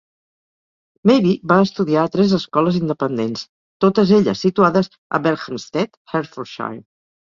Mabey 1.11 1.35
va 1.51 1.57
estudiar 1.65 2.07
a 2.09 2.11
tres 2.17 2.33
escoles 2.39 2.81
independents, 2.81 3.47
totes 3.89 4.17
elles 4.21 4.45
situades 4.49 4.93
a 5.21 5.25
Berkhamsted, 5.31 6.05
Hertfordshire. 6.19 6.87